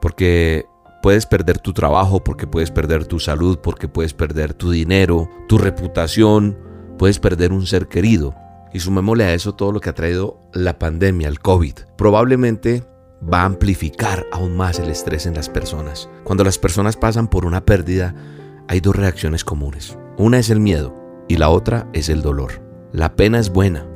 Porque 0.00 0.66
puedes 1.02 1.26
perder 1.26 1.58
tu 1.58 1.72
trabajo, 1.72 2.24
porque 2.24 2.46
puedes 2.46 2.70
perder 2.70 3.06
tu 3.06 3.20
salud, 3.20 3.58
porque 3.58 3.88
puedes 3.88 4.14
perder 4.14 4.54
tu 4.54 4.70
dinero, 4.70 5.28
tu 5.48 5.58
reputación, 5.58 6.58
puedes 6.98 7.18
perder 7.18 7.52
un 7.52 7.66
ser 7.66 7.88
querido. 7.88 8.34
Y 8.72 8.80
sumémosle 8.80 9.24
a 9.24 9.34
eso 9.34 9.54
todo 9.54 9.70
lo 9.70 9.80
que 9.80 9.90
ha 9.90 9.94
traído 9.94 10.40
la 10.52 10.78
pandemia, 10.78 11.28
el 11.28 11.40
COVID. 11.40 11.74
Probablemente 11.96 12.84
va 13.22 13.42
a 13.42 13.44
amplificar 13.44 14.26
aún 14.32 14.56
más 14.56 14.78
el 14.78 14.90
estrés 14.90 15.26
en 15.26 15.34
las 15.34 15.48
personas. 15.48 16.08
Cuando 16.24 16.44
las 16.44 16.58
personas 16.58 16.96
pasan 16.96 17.28
por 17.28 17.44
una 17.44 17.64
pérdida, 17.64 18.14
hay 18.68 18.80
dos 18.80 18.96
reacciones 18.96 19.44
comunes. 19.44 19.98
Una 20.16 20.38
es 20.38 20.50
el 20.50 20.60
miedo 20.60 20.94
y 21.28 21.36
la 21.36 21.50
otra 21.50 21.88
es 21.92 22.08
el 22.08 22.22
dolor. 22.22 22.62
La 22.92 23.14
pena 23.16 23.38
es 23.38 23.50
buena. 23.50 23.86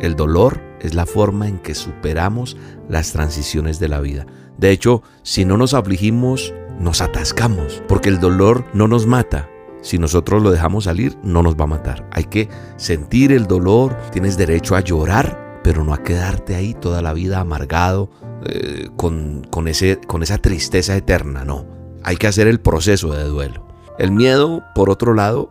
El 0.00 0.16
dolor 0.16 0.60
es 0.80 0.94
la 0.94 1.06
forma 1.06 1.48
en 1.48 1.58
que 1.58 1.74
superamos 1.74 2.56
las 2.88 3.12
transiciones 3.12 3.78
de 3.78 3.88
la 3.88 4.00
vida. 4.00 4.26
De 4.56 4.70
hecho, 4.70 5.02
si 5.22 5.44
no 5.44 5.56
nos 5.56 5.74
afligimos, 5.74 6.52
nos 6.78 7.00
atascamos, 7.00 7.82
porque 7.88 8.08
el 8.08 8.20
dolor 8.20 8.64
no 8.74 8.88
nos 8.88 9.06
mata. 9.06 9.48
Si 9.80 9.98
nosotros 9.98 10.42
lo 10.42 10.50
dejamos 10.50 10.84
salir, 10.84 11.16
no 11.22 11.42
nos 11.42 11.56
va 11.56 11.64
a 11.64 11.68
matar. 11.68 12.08
Hay 12.12 12.24
que 12.24 12.48
sentir 12.76 13.32
el 13.32 13.46
dolor, 13.46 13.96
tienes 14.10 14.36
derecho 14.36 14.74
a 14.74 14.80
llorar, 14.80 15.60
pero 15.62 15.84
no 15.84 15.94
a 15.94 16.02
quedarte 16.02 16.54
ahí 16.54 16.74
toda 16.74 17.02
la 17.02 17.12
vida 17.12 17.40
amargado, 17.40 18.10
eh, 18.44 18.88
con, 18.96 19.46
con, 19.50 19.68
ese, 19.68 20.00
con 20.06 20.22
esa 20.22 20.38
tristeza 20.38 20.96
eterna, 20.96 21.44
no. 21.44 21.66
Hay 22.04 22.16
que 22.16 22.26
hacer 22.26 22.46
el 22.46 22.60
proceso 22.60 23.12
de 23.12 23.24
duelo. 23.24 23.66
El 23.98 24.12
miedo, 24.12 24.62
por 24.74 24.90
otro 24.90 25.14
lado, 25.14 25.50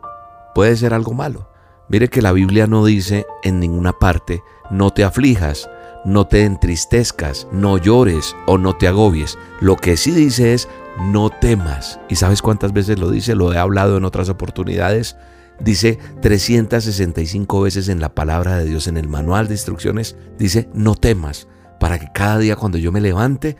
puede 0.55 0.75
ser 0.77 0.93
algo 0.93 1.13
malo. 1.13 1.49
Mire 1.89 2.09
que 2.09 2.21
la 2.21 2.33
Biblia 2.33 2.67
no 2.67 2.85
dice 2.85 3.25
en 3.43 3.59
ninguna 3.59 3.93
parte, 3.93 4.43
no 4.69 4.91
te 4.91 5.03
aflijas, 5.03 5.69
no 6.03 6.27
te 6.27 6.43
entristezcas, 6.43 7.47
no 7.51 7.77
llores 7.77 8.35
o 8.45 8.57
no 8.57 8.75
te 8.75 8.87
agobies. 8.87 9.37
Lo 9.61 9.75
que 9.77 9.97
sí 9.97 10.11
dice 10.11 10.53
es, 10.53 10.67
no 11.11 11.29
temas. 11.29 11.99
¿Y 12.09 12.15
sabes 12.15 12.41
cuántas 12.41 12.73
veces 12.73 12.99
lo 12.99 13.09
dice? 13.09 13.35
Lo 13.35 13.53
he 13.53 13.57
hablado 13.57 13.97
en 13.97 14.05
otras 14.05 14.29
oportunidades. 14.29 15.15
Dice 15.59 15.97
365 16.21 17.61
veces 17.61 17.89
en 17.89 17.99
la 17.99 18.13
palabra 18.13 18.57
de 18.57 18.65
Dios, 18.65 18.87
en 18.87 18.97
el 18.97 19.07
manual 19.07 19.47
de 19.47 19.55
instrucciones, 19.55 20.15
dice, 20.37 20.69
no 20.73 20.95
temas 20.95 21.47
para 21.79 21.99
que 21.99 22.11
cada 22.13 22.37
día 22.39 22.55
cuando 22.55 22.77
yo 22.77 22.91
me 22.91 23.01
levante 23.01 23.57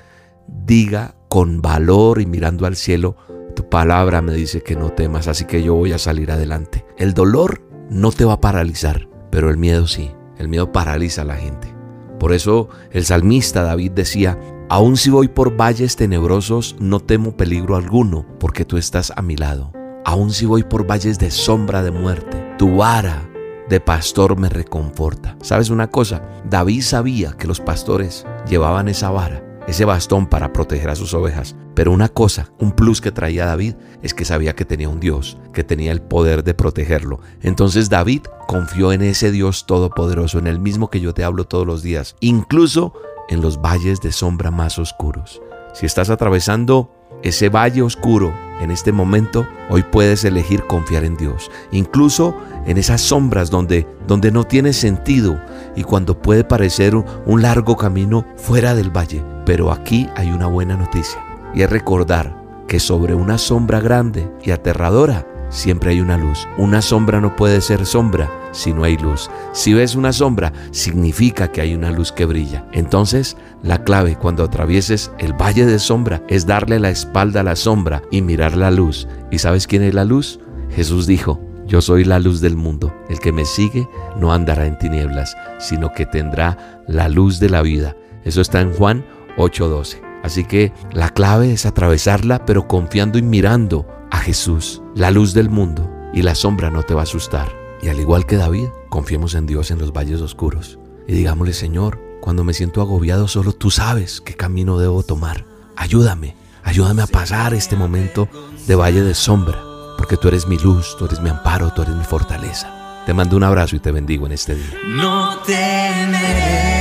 diga 0.48 1.16
con 1.28 1.62
valor 1.62 2.22
y 2.22 2.26
mirando 2.26 2.66
al 2.66 2.76
cielo, 2.76 3.18
tu 3.56 3.68
palabra 3.70 4.22
me 4.22 4.34
dice 4.34 4.62
que 4.62 4.76
no 4.76 4.92
temas, 4.92 5.28
así 5.28 5.46
que 5.46 5.64
yo 5.64 5.76
voy 5.76 5.92
a 5.92 5.98
salir 5.98 6.32
adelante. 6.32 6.86
El 6.98 7.14
dolor 7.14 7.67
no 7.90 8.12
te 8.12 8.26
va 8.26 8.34
a 8.34 8.42
paralizar, 8.42 9.08
pero 9.32 9.50
el 9.50 9.58
miedo 9.58 9.88
sí. 9.88 10.12
El 10.38 10.50
miedo 10.50 10.72
paraliza 10.72 11.24
a 11.24 11.26
la 11.26 11.36
gente. 11.36 11.74
Por 12.20 12.34
eso 12.34 12.70
el 12.92 13.06
salmista 13.06 13.64
David 13.64 13.92
decía, 13.92 14.40
aun 14.70 14.98
si 14.98 15.10
voy 15.10 15.28
por 15.28 15.56
valles 15.56 15.96
tenebrosos, 15.96 16.76
no 16.80 17.00
temo 17.00 17.36
peligro 17.36 17.76
alguno, 17.76 18.26
porque 18.40 18.66
tú 18.66 18.78
estás 18.78 19.12
a 19.16 19.22
mi 19.22 19.36
lado. 19.36 19.72
Aun 20.06 20.32
si 20.32 20.46
voy 20.46 20.64
por 20.64 20.88
valles 20.88 21.20
de 21.20 21.32
sombra 21.32 21.84
de 21.84 21.92
muerte, 21.92 22.56
tu 22.58 22.78
vara 22.78 23.30
de 23.70 23.80
pastor 23.80 24.38
me 24.40 24.50
reconforta. 24.50 25.36
¿Sabes 25.42 25.70
una 25.70 25.88
cosa? 25.88 26.22
David 26.50 26.82
sabía 26.82 27.34
que 27.34 27.48
los 27.48 27.60
pastores 27.60 28.26
llevaban 28.48 28.88
esa 28.88 29.10
vara, 29.10 29.44
ese 29.68 29.86
bastón 29.86 30.28
para 30.28 30.54
proteger 30.54 30.90
a 30.90 30.96
sus 30.96 31.14
ovejas. 31.14 31.56
Pero 31.76 31.92
una 31.92 32.10
cosa, 32.10 32.52
un 32.58 32.72
plus 32.72 33.02
que 33.02 33.12
traía 33.12 33.46
David 33.46 33.76
es 34.02 34.14
que 34.14 34.26
sabía 34.26 34.56
que 34.56 34.66
tenía 34.66 34.90
un 34.90 35.00
Dios, 35.00 35.38
que 35.54 35.64
tenía 35.64 35.92
el 35.92 36.02
poder 36.02 36.44
de 36.44 36.54
protegerlo. 36.54 37.20
Entonces 37.42 37.90
David 37.90 38.22
confió 38.48 38.94
en 38.94 39.02
ese 39.02 39.32
Dios 39.32 39.66
todopoderoso, 39.68 40.40
en 40.40 40.48
el 40.48 40.60
mismo 40.60 40.90
que 40.90 41.02
yo 41.02 41.14
te 41.14 41.24
hablo 41.24 41.44
todos 41.44 41.68
los 41.68 41.84
días, 41.84 42.16
incluso 42.22 42.94
en 43.30 43.42
los 43.42 43.62
valles 43.62 44.02
de 44.02 44.12
sombra 44.12 44.52
más 44.52 44.80
oscuros. 44.80 45.42
Si 45.74 45.86
estás 45.86 46.10
atravesando 46.10 46.92
ese 47.24 47.50
valle 47.50 47.82
oscuro 47.82 48.34
en 48.62 48.72
este 48.72 48.92
momento, 48.92 49.48
hoy 49.70 49.84
puedes 49.84 50.24
elegir 50.24 50.64
confiar 50.64 51.04
en 51.04 51.18
Dios, 51.18 51.52
incluso 51.72 52.36
en 52.66 52.78
esas 52.78 53.02
sombras 53.02 53.50
donde, 53.50 53.88
donde 54.08 54.32
no 54.32 54.44
tiene 54.44 54.74
sentido 54.74 55.40
y 55.78 55.84
cuando 55.84 56.20
puede 56.20 56.44
parecer 56.44 56.96
un 56.96 57.42
largo 57.42 57.78
camino 57.78 58.26
fuera 58.36 58.76
del 58.76 58.90
valle. 58.90 59.24
Pero 59.46 59.72
aquí 59.72 60.10
hay 60.16 60.32
una 60.32 60.48
buena 60.48 60.76
noticia 60.76 61.24
y 61.54 61.62
es 61.62 61.70
recordar 61.70 62.36
que 62.68 62.82
sobre 62.82 63.14
una 63.16 63.38
sombra 63.38 63.80
grande 63.80 64.30
y 64.44 64.52
aterradora 64.52 65.26
siempre 65.50 65.92
hay 65.92 66.02
una 66.02 66.18
luz. 66.18 66.48
Una 66.58 66.82
sombra 66.82 67.22
no 67.22 67.36
puede 67.36 67.62
ser 67.62 67.86
sombra 67.86 68.30
si 68.52 68.74
no 68.74 68.84
hay 68.84 68.98
luz. 68.98 69.30
Si 69.54 69.74
ves 69.74 69.96
una 69.96 70.12
sombra, 70.12 70.52
significa 70.72 71.52
que 71.52 71.62
hay 71.62 71.76
una 71.76 71.92
luz 71.92 72.12
que 72.12 72.26
brilla. 72.26 72.68
Entonces, 72.74 73.38
la 73.62 73.84
clave 73.84 74.18
cuando 74.18 74.44
atravieses 74.44 75.12
el 75.20 75.34
valle 75.34 75.66
de 75.66 75.80
sombra 75.80 76.24
es 76.28 76.46
darle 76.46 76.80
la 76.80 76.90
espalda 76.90 77.42
a 77.42 77.44
la 77.44 77.56
sombra 77.56 78.02
y 78.12 78.22
mirar 78.22 78.58
la 78.58 78.72
luz. 78.72 79.08
¿Y 79.32 79.40
sabes 79.40 79.68
quién 79.68 79.84
es 79.84 79.94
la 79.94 80.06
luz? 80.06 80.40
Jesús 80.72 81.08
dijo, 81.08 81.40
yo 81.68 81.82
soy 81.82 82.06
la 82.06 82.20
luz 82.20 82.42
del 82.42 82.56
mundo. 82.56 82.94
El 83.10 83.20
que 83.20 83.32
me 83.32 83.46
sigue 83.46 83.88
no 84.18 84.34
andará 84.34 84.66
en 84.66 84.78
tinieblas, 84.78 85.36
sino 85.60 85.92
que 85.92 86.06
tendrá 86.06 86.82
la 86.88 87.10
luz 87.10 87.40
de 87.40 87.50
la 87.50 87.62
vida. 87.62 87.96
Eso 88.24 88.42
está 88.42 88.62
en 88.62 88.74
Juan 88.74 89.06
8:12. 89.38 90.02
Así 90.24 90.46
que 90.46 90.72
la 90.92 91.10
clave 91.10 91.52
es 91.52 91.66
atravesarla, 91.66 92.46
pero 92.46 92.68
confiando 92.68 93.18
y 93.18 93.22
mirando 93.22 93.88
a 94.12 94.18
Jesús, 94.18 94.82
la 94.96 95.12
luz 95.12 95.34
del 95.34 95.50
mundo, 95.50 95.92
y 96.14 96.22
la 96.22 96.36
sombra 96.36 96.70
no 96.70 96.84
te 96.84 96.94
va 96.94 97.02
a 97.02 97.04
asustar. 97.04 97.50
Y 97.82 97.90
al 97.90 98.00
igual 98.00 98.26
que 98.26 98.38
David, 98.38 98.68
confiemos 98.90 99.36
en 99.36 99.46
Dios 99.46 99.70
en 99.70 99.80
los 99.80 99.94
valles 99.94 100.22
oscuros. 100.22 100.80
Y 101.08 101.14
digámosle, 101.14 101.54
Señor, 101.54 102.02
cuando 102.22 102.44
me 102.44 102.54
siento 102.54 102.82
agobiado, 102.82 103.28
solo 103.28 103.54
tú 103.54 103.72
sabes 103.72 104.22
qué 104.22 104.34
camino 104.34 104.80
debo 104.80 105.04
tomar. 105.04 105.46
Ayúdame, 105.76 106.36
ayúdame 106.64 107.04
a 107.04 107.08
pasar 107.08 107.54
este 107.54 107.76
momento 107.76 108.28
de 108.68 108.76
valle 108.76 109.02
de 109.02 109.14
sombra, 109.14 109.62
porque 109.98 110.18
tú 110.18 110.28
eres 110.28 110.48
mi 110.48 110.58
luz, 110.58 110.96
tú 110.98 111.06
eres 111.06 111.20
mi 111.20 111.30
amparo, 111.30 111.72
tú 111.72 111.82
eres 111.82 111.96
mi 111.96 112.04
fortaleza. 112.04 113.04
Te 113.06 113.14
mando 113.14 113.38
un 113.38 113.44
abrazo 113.44 113.76
y 113.76 113.80
te 113.80 113.92
bendigo 113.92 114.26
en 114.26 114.34
este 114.34 114.56
día. 114.56 114.78
No 114.86 115.40
temeré. 115.46 116.77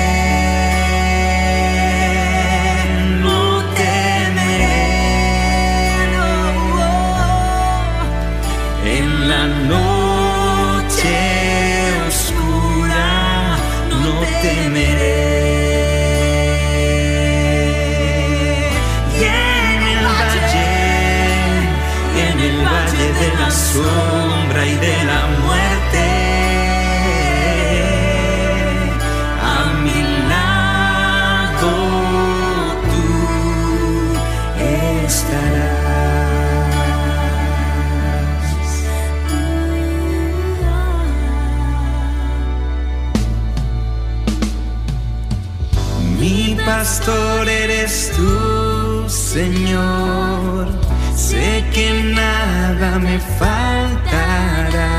Señor. 49.46 50.66
Sé 51.14 51.64
que 51.72 51.88
nada 52.14 52.98
me 52.98 53.16
faltará. 53.38 54.94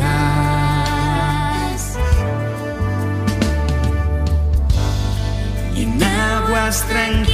Y 5.74 5.83
en 5.85 6.03
aguas 6.03 6.85
tranquilas, 6.92 7.33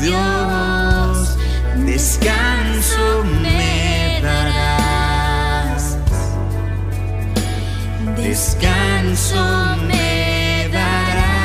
Dios, 0.00 1.36
descanso 1.84 3.24
me 3.42 3.95
Descanso 8.28 9.42
me 9.86 10.68
darás. 10.72 11.36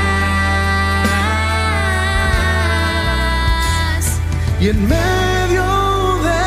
Y 4.59 4.69
en 4.69 4.87
medio 4.87 5.63
de 6.27 6.41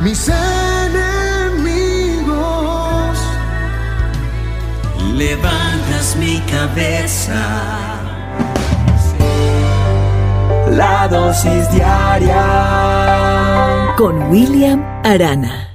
mis 0.00 0.28
enemigos, 0.28 1.68
Levantas 5.14 6.16
mi 6.16 6.40
cabeza. 6.40 7.42
La 10.72 11.06
dosis 11.08 11.70
diaria 11.70 12.44
Con 13.96 14.28
William 14.28 14.84
Arana. 15.04 15.65